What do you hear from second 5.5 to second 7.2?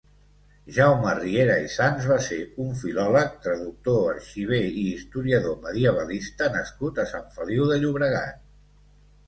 medievalista nascut a